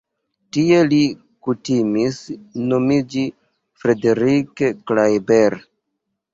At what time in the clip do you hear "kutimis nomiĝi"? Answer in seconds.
1.47-3.27